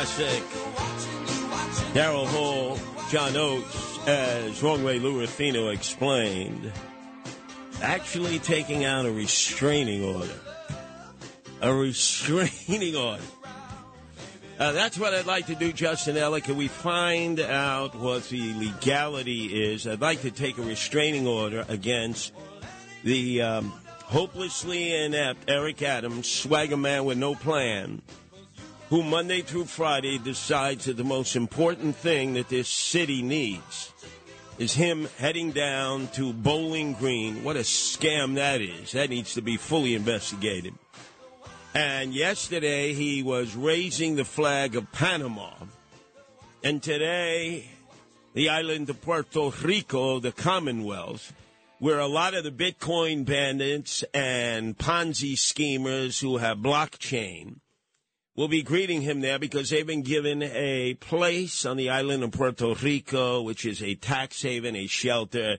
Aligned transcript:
classic. 0.00 0.42
Daryl 1.92 2.26
Hall, 2.28 2.78
John 3.10 3.36
Oates, 3.36 3.98
as 4.08 4.62
Wrong 4.62 4.82
Way 4.82 4.98
Lou 4.98 5.20
Ruffino 5.20 5.68
explained, 5.68 6.72
actually 7.82 8.38
taking 8.38 8.86
out 8.86 9.04
a 9.04 9.12
restraining 9.12 10.02
order. 10.02 10.32
A 11.60 11.74
restraining 11.74 12.96
order. 12.96 13.22
Uh, 14.58 14.72
that's 14.72 14.98
what 14.98 15.12
I'd 15.12 15.26
like 15.26 15.46
to 15.48 15.54
do, 15.54 15.70
Justin 15.70 16.16
Ellick. 16.16 16.44
Can 16.44 16.56
we 16.56 16.68
find 16.68 17.38
out 17.38 17.94
what 17.94 18.26
the 18.30 18.54
legality 18.54 19.72
is? 19.72 19.86
I'd 19.86 20.00
like 20.00 20.22
to 20.22 20.30
take 20.30 20.56
a 20.56 20.62
restraining 20.62 21.26
order 21.26 21.66
against 21.68 22.32
the 23.04 23.42
um, 23.42 23.70
hopelessly 24.04 24.94
inept 24.94 25.50
Eric 25.50 25.82
Adams, 25.82 26.26
swagger 26.26 26.78
man 26.78 27.04
with 27.04 27.18
no 27.18 27.34
plan, 27.34 28.00
who 28.90 29.04
Monday 29.04 29.40
through 29.40 29.66
Friday 29.66 30.18
decides 30.18 30.86
that 30.86 30.96
the 30.96 31.04
most 31.04 31.36
important 31.36 31.94
thing 31.94 32.34
that 32.34 32.48
this 32.48 32.68
city 32.68 33.22
needs 33.22 33.92
is 34.58 34.74
him 34.74 35.08
heading 35.16 35.52
down 35.52 36.08
to 36.08 36.32
Bowling 36.32 36.94
Green. 36.94 37.44
What 37.44 37.54
a 37.54 37.60
scam 37.60 38.34
that 38.34 38.60
is. 38.60 38.90
That 38.92 39.08
needs 39.08 39.34
to 39.34 39.42
be 39.42 39.56
fully 39.56 39.94
investigated. 39.94 40.74
And 41.72 42.12
yesterday 42.12 42.92
he 42.92 43.22
was 43.22 43.54
raising 43.54 44.16
the 44.16 44.24
flag 44.24 44.74
of 44.74 44.90
Panama. 44.90 45.52
And 46.64 46.82
today, 46.82 47.70
the 48.34 48.48
island 48.48 48.90
of 48.90 49.00
Puerto 49.00 49.52
Rico, 49.62 50.18
the 50.18 50.32
Commonwealth, 50.32 51.32
where 51.78 52.00
a 52.00 52.08
lot 52.08 52.34
of 52.34 52.42
the 52.42 52.50
Bitcoin 52.50 53.24
bandits 53.24 54.02
and 54.12 54.76
Ponzi 54.76 55.38
schemers 55.38 56.18
who 56.18 56.38
have 56.38 56.58
blockchain 56.58 57.60
will 58.40 58.48
be 58.48 58.62
greeting 58.62 59.02
him 59.02 59.20
there 59.20 59.38
because 59.38 59.68
they've 59.68 59.86
been 59.86 60.00
given 60.00 60.42
a 60.42 60.94
place 60.94 61.66
on 61.66 61.76
the 61.76 61.90
island 61.90 62.24
of 62.24 62.32
Puerto 62.32 62.74
Rico, 62.82 63.42
which 63.42 63.66
is 63.66 63.82
a 63.82 63.94
tax 63.96 64.40
haven, 64.40 64.74
a 64.74 64.86
shelter 64.86 65.58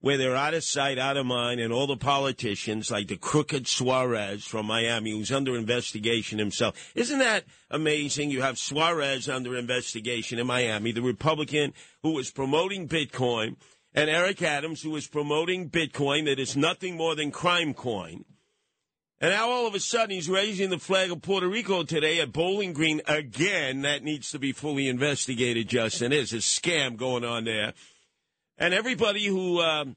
where 0.00 0.16
they're 0.16 0.34
out 0.34 0.54
of 0.54 0.64
sight, 0.64 0.98
out 0.98 1.18
of 1.18 1.26
mind, 1.26 1.60
and 1.60 1.74
all 1.74 1.86
the 1.86 1.94
politicians, 1.94 2.90
like 2.90 3.08
the 3.08 3.18
crooked 3.18 3.68
Suarez 3.68 4.46
from 4.46 4.64
Miami, 4.64 5.10
who's 5.10 5.30
under 5.30 5.54
investigation 5.54 6.38
himself. 6.38 6.74
Isn't 6.94 7.18
that 7.18 7.44
amazing? 7.70 8.30
You 8.30 8.40
have 8.40 8.56
Suarez 8.56 9.28
under 9.28 9.54
investigation 9.54 10.38
in 10.38 10.46
Miami, 10.46 10.90
the 10.92 11.02
Republican 11.02 11.74
who 12.02 12.12
was 12.12 12.30
promoting 12.30 12.88
Bitcoin, 12.88 13.56
and 13.94 14.08
Eric 14.08 14.40
Adams, 14.40 14.80
who 14.80 14.88
was 14.88 15.06
promoting 15.06 15.68
Bitcoin 15.68 16.24
that 16.24 16.40
is 16.40 16.56
nothing 16.56 16.96
more 16.96 17.14
than 17.14 17.30
crime 17.30 17.74
coin. 17.74 18.24
And 19.22 19.30
now 19.30 19.50
all 19.50 19.68
of 19.68 19.74
a 19.76 19.78
sudden 19.78 20.10
he's 20.10 20.28
raising 20.28 20.70
the 20.70 20.80
flag 20.80 21.12
of 21.12 21.22
Puerto 21.22 21.46
Rico 21.46 21.84
today 21.84 22.18
at 22.20 22.32
Bowling 22.32 22.72
Green 22.72 23.00
again. 23.06 23.82
That 23.82 24.02
needs 24.02 24.32
to 24.32 24.40
be 24.40 24.50
fully 24.50 24.88
investigated, 24.88 25.68
Justin. 25.68 26.10
There's 26.10 26.32
a 26.32 26.38
scam 26.38 26.96
going 26.96 27.24
on 27.24 27.44
there. 27.44 27.72
And 28.58 28.74
everybody 28.74 29.26
who 29.26 29.60
um, 29.60 29.94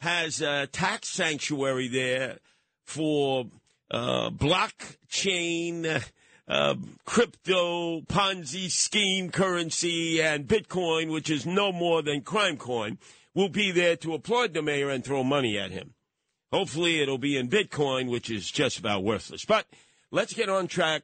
has 0.00 0.42
a 0.42 0.66
tax 0.66 1.08
sanctuary 1.08 1.88
there 1.88 2.40
for 2.84 3.46
uh, 3.90 4.28
blockchain, 4.28 6.02
uh, 6.46 6.74
crypto, 7.06 8.02
Ponzi 8.02 8.70
scheme 8.70 9.30
currency, 9.30 10.20
and 10.20 10.46
Bitcoin, 10.46 11.10
which 11.10 11.30
is 11.30 11.46
no 11.46 11.72
more 11.72 12.02
than 12.02 12.20
crime 12.20 12.58
coin, 12.58 12.98
will 13.34 13.48
be 13.48 13.70
there 13.70 13.96
to 13.96 14.12
applaud 14.12 14.52
the 14.52 14.60
mayor 14.60 14.90
and 14.90 15.02
throw 15.02 15.24
money 15.24 15.56
at 15.56 15.70
him. 15.70 15.94
Hopefully, 16.52 17.00
it'll 17.00 17.18
be 17.18 17.36
in 17.36 17.48
Bitcoin, 17.48 18.10
which 18.10 18.30
is 18.30 18.50
just 18.50 18.78
about 18.78 19.04
worthless. 19.04 19.44
But 19.44 19.66
let's 20.10 20.32
get 20.32 20.48
on 20.48 20.66
track 20.66 21.02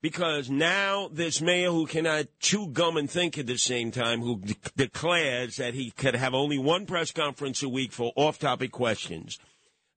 because 0.00 0.48
now 0.48 1.08
this 1.12 1.40
mayor 1.40 1.70
who 1.70 1.86
cannot 1.86 2.26
chew 2.38 2.68
gum 2.68 2.96
and 2.96 3.10
think 3.10 3.36
at 3.36 3.46
the 3.46 3.58
same 3.58 3.90
time, 3.90 4.20
who 4.20 4.38
de- 4.38 4.54
declares 4.76 5.56
that 5.56 5.74
he 5.74 5.90
could 5.90 6.14
have 6.14 6.34
only 6.34 6.58
one 6.58 6.86
press 6.86 7.10
conference 7.10 7.62
a 7.62 7.68
week 7.68 7.92
for 7.92 8.12
off-topic 8.14 8.70
questions, 8.70 9.38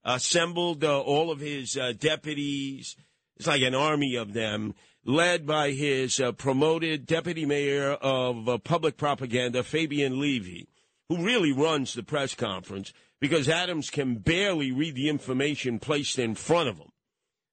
assembled 0.04 0.82
uh, 0.82 1.00
all 1.00 1.30
of 1.30 1.38
his 1.38 1.76
uh, 1.76 1.92
deputies. 1.98 2.96
It's 3.36 3.46
like 3.46 3.62
an 3.62 3.74
army 3.74 4.16
of 4.16 4.32
them, 4.32 4.74
led 5.04 5.46
by 5.46 5.70
his 5.70 6.20
uh, 6.20 6.32
promoted 6.32 7.06
deputy 7.06 7.46
mayor 7.46 7.92
of 7.92 8.48
uh, 8.48 8.58
public 8.58 8.96
propaganda, 8.96 9.62
Fabian 9.62 10.20
Levy, 10.20 10.66
who 11.08 11.24
really 11.24 11.52
runs 11.52 11.94
the 11.94 12.02
press 12.02 12.34
conference 12.34 12.92
because 13.20 13.48
Adams 13.48 13.90
can 13.90 14.16
barely 14.16 14.72
read 14.72 14.94
the 14.94 15.08
information 15.08 15.78
placed 15.78 16.18
in 16.18 16.34
front 16.34 16.68
of 16.68 16.78
him 16.78 16.90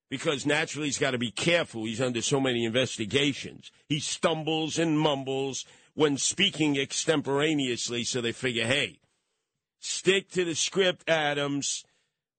because 0.09 0.45
naturally 0.45 0.87
he's 0.87 0.97
got 0.97 1.11
to 1.11 1.17
be 1.17 1.31
careful. 1.31 1.85
He's 1.85 2.01
under 2.01 2.21
so 2.21 2.39
many 2.39 2.65
investigations. 2.65 3.71
He 3.87 3.99
stumbles 3.99 4.79
and 4.79 4.99
mumbles 4.99 5.65
when 5.93 6.17
speaking 6.17 6.77
extemporaneously, 6.77 8.03
so 8.03 8.21
they 8.21 8.31
figure, 8.31 8.65
hey, 8.65 8.99
stick 9.79 10.29
to 10.31 10.45
the 10.45 10.55
script, 10.55 11.07
Adams, 11.07 11.83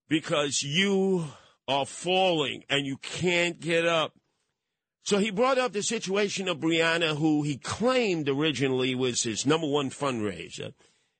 because 0.09 0.63
you 0.63 1.27
are 1.69 1.87
falling 1.87 2.65
and 2.69 2.87
you 2.87 2.97
can't 2.97 3.61
get 3.61 3.87
up. 3.87 4.15
So 5.05 5.19
he 5.19 5.31
brought 5.31 5.59
up 5.59 5.73
the 5.73 5.83
situation 5.83 6.49
of 6.49 6.59
Brianna, 6.59 7.17
who 7.17 7.43
he 7.43 7.57
claimed 7.57 8.29
originally 8.29 8.95
was 8.95 9.23
his 9.23 9.47
number 9.47 9.67
one 9.67 9.91
fundraiser 9.91 10.73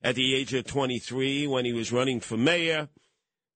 at 0.03 0.15
the 0.15 0.35
age 0.35 0.55
of 0.55 0.67
23 0.67 1.47
when 1.47 1.65
he 1.65 1.73
was 1.73 1.93
running 1.93 2.21
for 2.21 2.37
mayor 2.37 2.89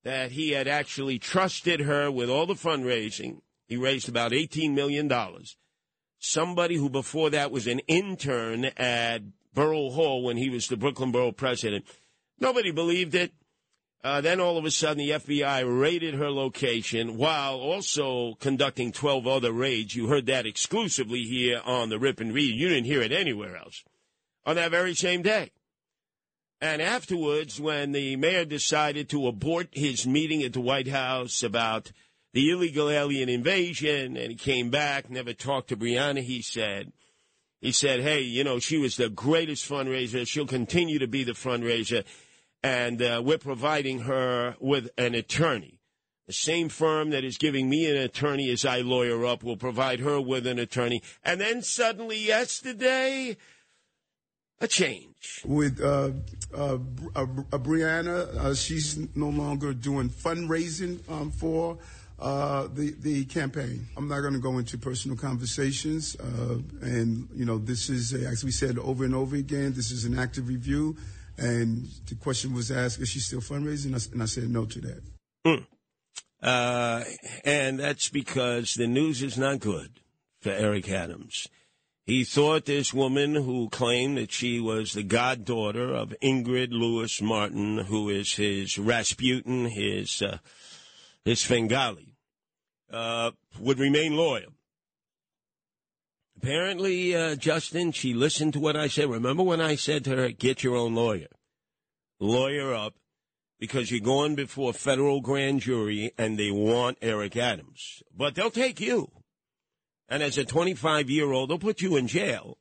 that 0.05 0.33
he 0.33 0.51
had 0.51 0.69
actually 0.69 1.19
trusted 1.19 1.81
her 1.81 2.11
with 2.11 2.29
all 2.29 2.47
the 2.47 2.55
fundraising. 2.55 3.41
He 3.67 3.77
raised 3.77 4.09
about 4.09 4.33
$18 4.33 4.75
million. 4.75 5.11
Somebody 6.19 6.77
who 6.77 6.91
before 6.91 7.31
that 7.31 7.51
was 7.51 7.67
an 7.67 7.81
intern 7.81 8.67
at 8.77 9.23
Borough 9.55 9.91
Hall 9.91 10.23
when 10.23 10.37
he 10.37 10.51
was 10.51 10.69
the 10.69 10.77
Brooklyn 10.77 11.11
Borough 11.11 11.33
president. 11.33 11.87
Nobody 12.39 12.71
believed 12.71 13.15
it. 13.15 13.33
Uh, 14.03 14.21
then 14.21 14.39
all 14.39 14.59
of 14.59 14.67
a 14.67 14.71
sudden, 14.71 14.99
the 14.99 15.11
FBI 15.11 15.65
raided 15.81 16.15
her 16.15 16.31
location 16.31 17.17
while 17.17 17.55
also 17.55 18.35
conducting 18.35 18.93
12 18.93 19.27
other 19.27 19.51
raids. 19.51 19.97
You 19.97 20.09
heard 20.09 20.27
that 20.27 20.45
exclusively 20.45 21.23
here 21.23 21.63
on 21.65 21.89
the 21.89 21.99
Rip 21.99 22.21
and 22.21 22.35
Read. 22.35 22.55
You 22.55 22.69
didn't 22.69 22.85
hear 22.85 23.01
it 23.01 23.13
anywhere 23.13 23.57
else. 23.57 23.83
On 24.45 24.57
that 24.57 24.71
very 24.71 24.95
same 24.95 25.23
day. 25.23 25.53
And 26.65 26.81
afterwards, 26.81 27.61
when 27.61 27.93
the 27.93 28.17
mayor 28.17 28.47
decided 28.47 29.11
to 29.11 29.27
abort 29.27 29.69
his 29.73 30.07
meeting 30.07 30.43
at 30.43 30.55
the 30.55 30.63
White 30.63 30.89
House 30.89 31.43
about 31.43 31.93
the 32.33 32.51
illegal 32.51 32.89
alien 32.89 33.29
invasion, 33.29 34.17
and 34.17 34.31
he 34.31 34.35
came 34.35 34.71
back, 34.71 35.11
never 35.11 35.35
talked 35.35 35.69
to 35.69 35.77
Brianna, 35.77 36.23
he 36.23 36.41
said, 36.41 36.91
he 37.61 37.71
said, 37.71 38.01
hey, 38.01 38.23
you 38.23 38.45
know, 38.45 38.61
she 38.61 38.79
was 38.79 38.97
the 38.97 39.11
greatest 39.11 39.69
fundraiser. 39.69 40.27
She'll 40.27 40.47
continue 40.47 40.99
to 41.01 41.07
be 41.07 41.23
the 41.23 41.33
fundraiser. 41.33 42.03
And 42.63 43.03
uh, 43.03 43.21
we're 43.23 43.37
providing 43.37 43.99
her 44.01 44.57
with 44.59 44.89
an 44.97 45.15
attorney. 45.15 45.81
The 46.27 46.33
same 46.33 46.71
firm 46.71 47.11
that 47.11 47.25
is 47.25 47.37
giving 47.37 47.69
me 47.69 47.91
an 47.91 47.99
attorney 47.99 48.49
as 48.49 48.65
I 48.65 48.79
lawyer 48.79 49.27
up 49.27 49.43
will 49.43 49.59
provide 49.59 50.01
her 50.01 50.19
with 50.19 50.47
an 50.47 50.59
attorney. 50.59 51.03
And 51.23 51.39
then 51.39 51.61
suddenly, 51.61 52.27
yesterday, 52.27 53.37
a 54.61 54.69
change. 54.69 55.43
With 55.45 55.81
uh, 55.81 56.11
uh, 56.55 56.79
uh, 57.17 57.27
Brianna, 57.59 58.35
uh, 58.37 58.55
she's 58.55 58.99
no 59.17 59.29
longer 59.29 59.73
doing 59.73 60.11
fundraising 60.11 61.01
um, 61.11 61.31
for 61.31 61.79
uh, 62.19 62.69
the 62.73 62.95
the 63.01 63.25
campaign. 63.25 63.87
I'm 63.97 64.09
not 64.09 64.21
going 64.21 64.35
to 64.35 64.39
go 64.39 64.59
into 64.59 64.79
personal 64.79 65.17
conversations, 65.17 66.17
uh, 66.17 66.59
and 66.83 67.29
you 67.35 67.45
know, 67.45 67.59
this 67.59 67.89
is 67.91 68.15
a, 68.15 68.27
as 68.29 68.45
we 68.45 68.51
said 68.51 68.79
over 68.79 69.05
and 69.05 69.15
over 69.15 69.37
again. 69.37 69.73
This 69.73 69.91
is 69.91 70.05
an 70.05 70.19
active 70.19 70.49
review, 70.49 70.97
and 71.39 71.89
the 72.07 72.15
question 72.15 72.55
was 72.55 72.71
asked: 72.71 73.01
Is 73.01 73.09
she 73.09 73.21
still 73.21 73.41
fundraising? 73.41 73.87
And 73.87 73.97
I, 73.97 74.01
and 74.13 74.23
I 74.23 74.27
said 74.27 74.49
no 74.49 74.65
to 74.67 74.81
that. 74.81 75.03
Mm. 75.47 75.67
and 77.45 77.81
that's 77.81 78.09
because 78.09 78.75
the 78.75 78.87
news 78.87 79.23
is 79.23 79.37
not 79.37 79.61
good 79.61 80.01
for 80.41 80.51
Eric 80.51 80.89
Adams. 80.91 81.49
He 82.07 82.25
thought 82.25 82.67
this 82.67 82.93
woman 82.93 83.35
who 83.35 83.71
claimed 83.71 84.19
that 84.19 84.31
she 84.31 84.61
was 84.61 84.93
the 84.93 85.03
goddaughter 85.03 85.95
of 85.95 86.15
Ingrid 86.23 86.71
Lewis 86.71 87.23
Martin, 87.23 87.79
who 87.79 88.11
is 88.11 88.35
his 88.35 88.77
Rasputin, 88.77 89.65
his 89.67 90.21
uh, 90.21 90.39
his 91.25 91.41
Svengali, 91.41 92.15
uh, 92.93 93.31
would 93.59 93.79
remain 93.79 94.17
loyal. 94.17 94.53
Apparently, 96.37 97.17
uh, 97.17 97.37
Justin, 97.37 97.91
she 97.91 98.13
listened 98.13 98.53
to 98.53 98.61
what 98.61 98.77
I 98.77 98.87
said. 98.89 99.09
Remember 99.09 99.43
when 99.43 99.63
I 99.63 99.75
said 99.75 100.05
to 100.05 100.17
her, 100.17 100.29
"Get 100.29 100.63
your 100.63 100.77
own 100.77 100.95
lawyer, 100.95 101.31
lawyer 102.21 102.75
up," 102.75 102.97
because 103.59 103.91
you're 103.91 104.01
going 104.01 104.35
before 104.35 104.71
a 104.71 104.75
federal 104.75 105.23
grand 105.23 105.63
jury 105.63 106.13
and 106.19 106.39
they 106.39 106.51
want 106.51 106.99
Eric 107.01 107.35
Adams, 107.35 108.03
but 108.15 108.35
they'll 108.35 108.51
take 108.51 108.79
you. 108.79 109.11
And 110.09 110.23
as 110.23 110.39
a 110.39 110.45
25 110.45 111.11
year 111.11 111.33
old, 111.33 111.51
they'll 111.51 111.59
put 111.59 111.81
you 111.81 111.97
in 111.97 112.07
jail 112.07 112.59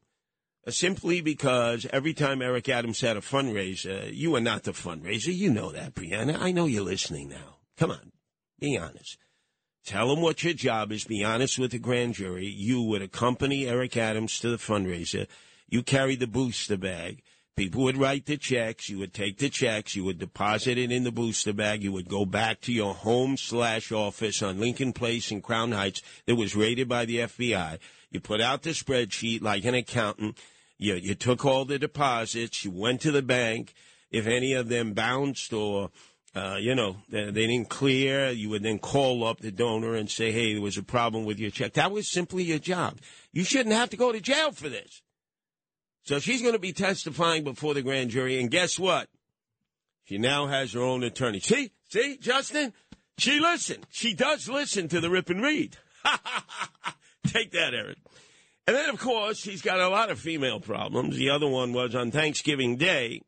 uh, 0.65 0.71
simply 0.71 1.21
because 1.21 1.85
every 1.91 2.13
time 2.13 2.41
Eric 2.41 2.69
Adams 2.69 3.01
had 3.01 3.17
a 3.17 3.21
fundraiser, 3.21 4.13
you 4.13 4.31
were 4.31 4.41
not 4.41 4.63
the 4.63 4.71
fundraiser. 4.71 5.35
You 5.35 5.51
know 5.51 5.71
that, 5.71 5.93
Brianna. 5.93 6.39
I 6.39 6.51
know 6.51 6.65
you're 6.65 6.83
listening 6.83 7.29
now. 7.29 7.57
Come 7.77 7.91
on, 7.91 8.11
be 8.59 8.77
honest. 8.77 9.17
Tell 9.85 10.07
them 10.07 10.21
what 10.21 10.43
your 10.43 10.53
job 10.53 10.93
is. 10.93 11.03
Be 11.03 11.23
honest 11.23 11.59
with 11.59 11.71
the 11.71 11.79
grand 11.79 12.13
jury. 12.13 12.45
You 12.47 12.81
would 12.83 13.01
accompany 13.01 13.67
Eric 13.67 13.97
Adams 13.97 14.39
to 14.39 14.49
the 14.49 14.57
fundraiser. 14.57 15.27
You 15.67 15.83
carry 15.83 16.15
the 16.15 16.27
booster 16.27 16.77
bag. 16.77 17.21
People 17.55 17.83
would 17.83 17.97
write 17.97 18.25
the 18.25 18.37
checks. 18.37 18.89
You 18.89 18.97
would 18.99 19.13
take 19.13 19.37
the 19.37 19.49
checks. 19.49 19.95
You 19.95 20.03
would 20.05 20.17
deposit 20.17 20.77
it 20.79 20.91
in 20.91 21.03
the 21.03 21.11
booster 21.11 21.53
bag. 21.53 21.83
You 21.83 21.91
would 21.91 22.09
go 22.09 22.25
back 22.25 22.61
to 22.61 22.73
your 22.73 22.95
home 22.95 23.37
slash 23.37 23.91
office 23.91 24.41
on 24.41 24.59
Lincoln 24.59 24.91
Place 24.91 25.29
in 25.29 25.41
Crown 25.41 25.71
Heights 25.71 26.01
that 26.25 26.35
was 26.35 26.55
raided 26.55 26.89
by 26.89 27.05
the 27.05 27.19
FBI. 27.19 27.77
You 28.09 28.19
put 28.19 28.41
out 28.41 28.63
the 28.63 28.71
spreadsheet 28.71 29.43
like 29.43 29.65
an 29.65 29.75
accountant. 29.75 30.39
You, 30.79 30.95
you 30.95 31.13
took 31.13 31.45
all 31.45 31.65
the 31.65 31.77
deposits. 31.77 32.65
You 32.65 32.71
went 32.71 33.01
to 33.01 33.11
the 33.11 33.21
bank. 33.21 33.75
If 34.09 34.25
any 34.25 34.53
of 34.53 34.69
them 34.69 34.93
bounced 34.93 35.53
or 35.53 35.91
uh, 36.35 36.57
you 36.59 36.73
know, 36.73 36.97
they, 37.09 37.25
they, 37.25 37.45
didn't 37.45 37.69
clear. 37.69 38.31
You 38.31 38.49
would 38.49 38.63
then 38.63 38.79
call 38.79 39.23
up 39.23 39.39
the 39.39 39.51
donor 39.51 39.93
and 39.93 40.09
say, 40.09 40.31
hey, 40.31 40.53
there 40.53 40.63
was 40.63 40.77
a 40.77 40.83
problem 40.83 41.25
with 41.25 41.37
your 41.37 41.51
check. 41.51 41.73
That 41.73 41.91
was 41.91 42.11
simply 42.11 42.43
your 42.43 42.57
job. 42.57 42.97
You 43.31 43.43
shouldn't 43.43 43.75
have 43.75 43.91
to 43.91 43.97
go 43.97 44.11
to 44.11 44.19
jail 44.19 44.51
for 44.51 44.67
this. 44.67 45.03
So 46.03 46.19
she's 46.19 46.41
going 46.41 46.53
to 46.53 46.59
be 46.59 46.73
testifying 46.73 47.43
before 47.43 47.73
the 47.73 47.81
grand 47.81 48.09
jury. 48.09 48.39
And 48.39 48.51
guess 48.51 48.77
what? 48.77 49.07
She 50.05 50.17
now 50.17 50.47
has 50.47 50.73
her 50.73 50.81
own 50.81 51.03
attorney. 51.03 51.39
See? 51.39 51.71
See, 51.89 52.17
Justin? 52.17 52.73
She 53.17 53.39
listened. 53.39 53.85
She 53.89 54.13
does 54.13 54.49
listen 54.49 54.87
to 54.89 54.99
the 54.99 55.09
rip 55.09 55.29
and 55.29 55.41
read. 55.41 55.77
Take 57.27 57.51
that, 57.51 57.73
Eric. 57.73 57.97
And 58.67 58.75
then, 58.75 58.89
of 58.89 58.99
course, 58.99 59.37
she's 59.37 59.61
got 59.61 59.79
a 59.79 59.89
lot 59.89 60.09
of 60.09 60.19
female 60.19 60.59
problems. 60.59 61.15
The 61.15 61.29
other 61.29 61.47
one 61.47 61.73
was 61.73 61.95
on 61.95 62.11
Thanksgiving 62.11 62.77
Day 62.77 63.21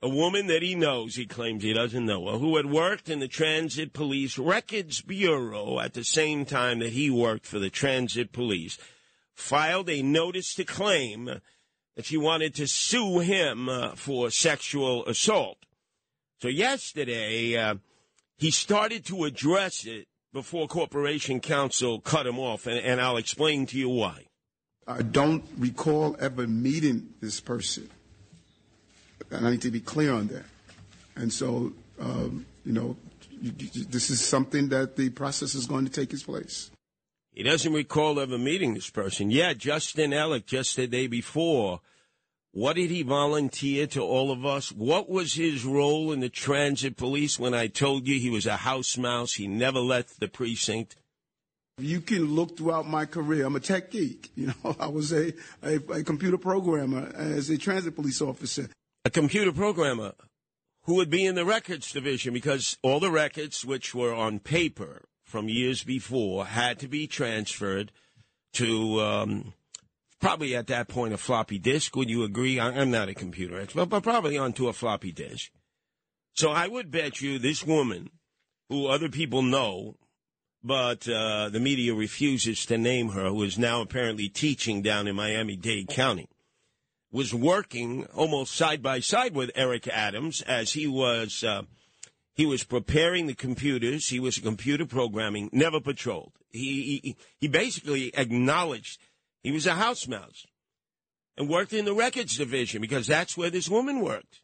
a 0.00 0.08
woman 0.08 0.46
that 0.46 0.62
he 0.62 0.74
knows, 0.76 1.16
he 1.16 1.26
claims 1.26 1.62
he 1.62 1.72
doesn't 1.72 2.06
know 2.06 2.38
who 2.38 2.56
had 2.56 2.66
worked 2.66 3.08
in 3.08 3.18
the 3.18 3.26
Transit 3.26 3.92
Police 3.92 4.38
Records 4.38 5.00
Bureau 5.00 5.80
at 5.80 5.94
the 5.94 6.04
same 6.04 6.44
time 6.44 6.78
that 6.78 6.92
he 6.92 7.10
worked 7.10 7.44
for 7.44 7.58
the 7.58 7.70
Transit 7.70 8.32
Police, 8.32 8.78
filed 9.34 9.90
a 9.90 10.02
notice 10.02 10.54
to 10.54 10.64
claim 10.64 11.40
that 11.98 12.06
she 12.06 12.16
wanted 12.16 12.54
to 12.54 12.68
sue 12.68 13.18
him 13.18 13.68
uh, 13.68 13.90
for 13.96 14.30
sexual 14.30 15.04
assault. 15.06 15.58
So 16.40 16.46
yesterday, 16.46 17.56
uh, 17.56 17.74
he 18.36 18.52
started 18.52 19.04
to 19.06 19.24
address 19.24 19.84
it 19.84 20.06
before 20.32 20.68
Corporation 20.68 21.40
Counsel 21.40 21.98
cut 21.98 22.24
him 22.24 22.38
off, 22.38 22.68
and, 22.68 22.78
and 22.78 23.00
I'll 23.00 23.16
explain 23.16 23.66
to 23.66 23.76
you 23.76 23.88
why. 23.88 24.26
I 24.86 25.02
don't 25.02 25.44
recall 25.58 26.16
ever 26.20 26.46
meeting 26.46 27.14
this 27.20 27.40
person 27.40 27.90
and 29.32 29.44
I 29.44 29.50
need 29.50 29.62
to 29.62 29.72
be 29.72 29.80
clear 29.80 30.12
on 30.12 30.28
that. 30.28 30.44
And 31.16 31.32
so, 31.32 31.72
um, 31.98 32.46
you 32.64 32.74
know, 32.74 32.96
this 33.42 34.08
is 34.08 34.24
something 34.24 34.68
that 34.68 34.94
the 34.94 35.10
process 35.10 35.56
is 35.56 35.66
going 35.66 35.84
to 35.84 35.90
take 35.90 36.12
its 36.12 36.22
place. 36.22 36.70
He 37.38 37.44
doesn't 37.44 37.72
recall 37.72 38.18
ever 38.18 38.36
meeting 38.36 38.74
this 38.74 38.90
person. 38.90 39.30
Yeah, 39.30 39.54
Justin 39.54 40.10
Ellick 40.10 40.44
just 40.44 40.74
the 40.74 40.88
day 40.88 41.06
before. 41.06 41.80
What 42.50 42.74
did 42.74 42.90
he 42.90 43.04
volunteer 43.04 43.86
to 43.86 44.00
all 44.00 44.32
of 44.32 44.44
us? 44.44 44.72
What 44.72 45.08
was 45.08 45.34
his 45.34 45.64
role 45.64 46.10
in 46.10 46.18
the 46.18 46.30
transit 46.30 46.96
police 46.96 47.38
when 47.38 47.54
I 47.54 47.68
told 47.68 48.08
you 48.08 48.18
he 48.18 48.28
was 48.28 48.46
a 48.46 48.56
house 48.56 48.98
mouse? 48.98 49.34
He 49.34 49.46
never 49.46 49.78
left 49.78 50.18
the 50.18 50.26
precinct. 50.26 50.96
You 51.78 52.00
can 52.00 52.34
look 52.34 52.56
throughout 52.56 52.88
my 52.88 53.06
career. 53.06 53.46
I'm 53.46 53.54
a 53.54 53.60
tech 53.60 53.92
geek. 53.92 54.32
You 54.34 54.48
know, 54.48 54.74
I 54.80 54.88
was 54.88 55.12
a, 55.12 55.32
a, 55.62 55.76
a 55.92 56.02
computer 56.02 56.38
programmer 56.38 57.12
as 57.14 57.50
a 57.50 57.56
transit 57.56 57.94
police 57.94 58.20
officer 58.20 58.68
a 59.04 59.10
computer 59.10 59.52
programmer 59.52 60.12
who 60.82 60.96
would 60.96 61.08
be 61.08 61.24
in 61.24 61.36
the 61.36 61.44
records 61.44 61.92
division 61.92 62.34
because 62.34 62.76
all 62.82 62.98
the 62.98 63.12
records 63.12 63.64
which 63.64 63.94
were 63.94 64.12
on 64.12 64.40
paper 64.40 65.07
from 65.28 65.48
years 65.48 65.84
before 65.84 66.46
had 66.46 66.78
to 66.80 66.88
be 66.88 67.06
transferred 67.06 67.92
to 68.54 69.00
um, 69.00 69.52
probably 70.20 70.56
at 70.56 70.68
that 70.68 70.88
point 70.88 71.12
a 71.12 71.18
floppy 71.18 71.58
disk. 71.58 71.94
Would 71.94 72.08
you 72.08 72.24
agree? 72.24 72.58
I'm 72.58 72.90
not 72.90 73.08
a 73.08 73.14
computer 73.14 73.60
expert, 73.60 73.86
but 73.86 74.02
probably 74.02 74.38
onto 74.38 74.68
a 74.68 74.72
floppy 74.72 75.12
disk. 75.12 75.50
So 76.32 76.50
I 76.50 76.66
would 76.66 76.90
bet 76.90 77.20
you 77.20 77.38
this 77.38 77.66
woman, 77.66 78.10
who 78.68 78.86
other 78.86 79.08
people 79.08 79.42
know, 79.42 79.96
but 80.64 81.06
uh, 81.08 81.50
the 81.50 81.60
media 81.60 81.94
refuses 81.94 82.64
to 82.66 82.78
name 82.78 83.10
her, 83.10 83.28
who 83.28 83.42
is 83.42 83.58
now 83.58 83.82
apparently 83.82 84.28
teaching 84.28 84.82
down 84.82 85.06
in 85.06 85.14
Miami 85.14 85.56
Dade 85.56 85.88
County 85.88 86.28
was 87.10 87.32
working 87.34 88.06
almost 88.14 88.54
side 88.54 88.82
by 88.82 89.00
side 89.00 89.34
with 89.34 89.50
Eric 89.54 89.88
Adams 89.88 90.42
as 90.42 90.72
he 90.72 90.86
was 90.86 91.42
uh, 91.42 91.62
he 92.38 92.46
was 92.46 92.62
preparing 92.62 93.26
the 93.26 93.34
computers. 93.34 94.06
He 94.08 94.20
was 94.20 94.38
computer 94.38 94.86
programming, 94.86 95.50
never 95.52 95.80
patrolled. 95.80 96.32
He, 96.50 97.00
he 97.02 97.16
he 97.40 97.48
basically 97.48 98.16
acknowledged 98.16 99.00
he 99.42 99.50
was 99.50 99.66
a 99.66 99.74
house 99.74 100.06
mouse 100.06 100.46
and 101.36 101.48
worked 101.48 101.72
in 101.72 101.84
the 101.84 101.92
records 101.92 102.38
division 102.38 102.80
because 102.80 103.08
that's 103.08 103.36
where 103.36 103.50
this 103.50 103.68
woman 103.68 104.00
worked. 104.00 104.40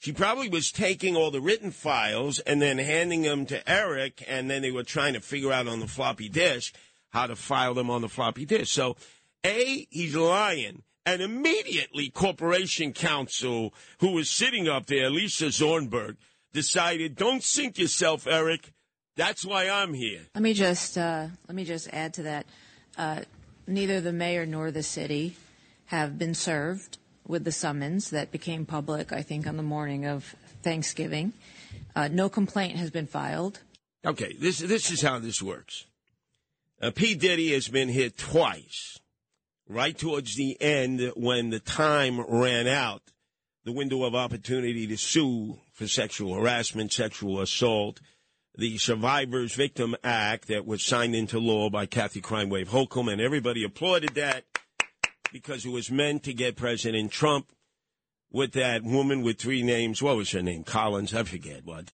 She 0.00 0.12
probably 0.12 0.50
was 0.50 0.70
taking 0.70 1.16
all 1.16 1.30
the 1.30 1.40
written 1.40 1.70
files 1.70 2.40
and 2.40 2.60
then 2.60 2.76
handing 2.76 3.22
them 3.22 3.46
to 3.46 3.66
Eric, 3.68 4.22
and 4.28 4.50
then 4.50 4.60
they 4.60 4.70
were 4.70 4.82
trying 4.82 5.14
to 5.14 5.20
figure 5.20 5.50
out 5.50 5.66
on 5.66 5.80
the 5.80 5.88
floppy 5.88 6.28
disk 6.28 6.74
how 7.08 7.26
to 7.26 7.36
file 7.36 7.72
them 7.72 7.88
on 7.88 8.02
the 8.02 8.08
floppy 8.10 8.44
disk. 8.44 8.70
So, 8.70 8.96
A, 9.44 9.86
he's 9.88 10.14
lying. 10.14 10.82
And 11.06 11.22
immediately, 11.22 12.10
Corporation 12.10 12.92
Counsel, 12.92 13.72
who 14.00 14.12
was 14.12 14.28
sitting 14.28 14.68
up 14.68 14.86
there, 14.86 15.08
Lisa 15.08 15.46
Zornberg, 15.46 16.16
decided, 16.54 17.16
"Don't 17.16 17.42
sink 17.42 17.76
yourself, 17.76 18.26
Eric. 18.26 18.72
That's 19.16 19.44
why 19.44 19.68
I'm 19.68 19.92
here." 19.92 20.22
Let 20.34 20.42
me 20.42 20.54
just 20.54 20.96
uh, 20.96 21.26
let 21.46 21.54
me 21.54 21.64
just 21.64 21.88
add 21.92 22.14
to 22.14 22.22
that. 22.22 22.46
Uh, 22.96 23.20
neither 23.66 24.00
the 24.00 24.12
mayor 24.12 24.46
nor 24.46 24.70
the 24.70 24.82
city 24.82 25.36
have 25.86 26.18
been 26.18 26.32
served 26.34 26.96
with 27.26 27.44
the 27.44 27.52
summons 27.52 28.10
that 28.10 28.30
became 28.30 28.64
public. 28.64 29.12
I 29.12 29.20
think 29.20 29.46
on 29.46 29.58
the 29.58 29.62
morning 29.62 30.06
of 30.06 30.34
Thanksgiving, 30.62 31.34
uh, 31.94 32.08
no 32.08 32.30
complaint 32.30 32.76
has 32.76 32.90
been 32.90 33.06
filed. 33.06 33.60
Okay, 34.06 34.34
this 34.38 34.58
this 34.58 34.90
is 34.90 35.02
how 35.02 35.18
this 35.18 35.42
works. 35.42 35.86
Uh, 36.80 36.90
P 36.90 37.14
Diddy 37.14 37.52
has 37.52 37.68
been 37.68 37.88
hit 37.88 38.16
twice 38.16 38.98
right 39.68 39.96
towards 39.96 40.36
the 40.36 40.60
end 40.60 41.12
when 41.16 41.50
the 41.50 41.60
time 41.60 42.20
ran 42.20 42.66
out, 42.66 43.02
the 43.64 43.72
window 43.72 44.04
of 44.04 44.14
opportunity 44.14 44.86
to 44.86 44.96
sue 44.96 45.58
for 45.74 45.88
sexual 45.88 46.34
harassment, 46.34 46.92
sexual 46.92 47.40
assault, 47.40 48.00
the 48.56 48.78
Survivors 48.78 49.54
Victim 49.54 49.96
Act 50.04 50.46
that 50.46 50.64
was 50.64 50.84
signed 50.84 51.16
into 51.16 51.40
law 51.40 51.68
by 51.68 51.84
Kathy 51.84 52.20
Crime 52.20 52.48
Wave 52.48 52.68
Hochul, 52.68 53.12
and 53.12 53.20
everybody 53.20 53.64
applauded 53.64 54.14
that 54.14 54.44
because 55.32 55.66
it 55.66 55.70
was 55.70 55.90
meant 55.90 56.22
to 56.22 56.32
get 56.32 56.54
President 56.54 57.10
Trump 57.10 57.50
with 58.30 58.52
that 58.52 58.84
woman 58.84 59.22
with 59.22 59.38
three 59.38 59.64
names. 59.64 60.00
What 60.00 60.16
was 60.16 60.30
her 60.30 60.42
name? 60.42 60.62
Collins? 60.62 61.12
I 61.12 61.24
forget 61.24 61.64
what. 61.64 61.82